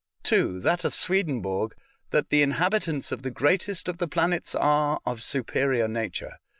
[0.23, 1.75] (2) That of Swedenborg,
[2.09, 6.37] that the inhabitants of the greatest of the planets are of superior nature.